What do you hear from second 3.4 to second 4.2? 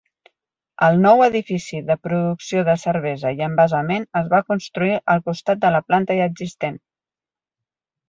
i envasament